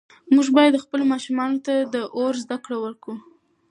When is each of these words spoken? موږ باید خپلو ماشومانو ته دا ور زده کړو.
موږ 0.33 0.47
باید 0.57 0.81
خپلو 0.83 1.03
ماشومانو 1.13 1.57
ته 1.65 1.73
دا 1.93 2.01
ور 2.19 2.35
زده 2.43 2.57
کړو. 2.65 2.79